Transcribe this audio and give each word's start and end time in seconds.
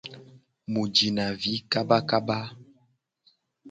Mu 0.71 0.83
jina 0.95 1.25
vi 1.41 1.53
kabakaba. 1.71 2.39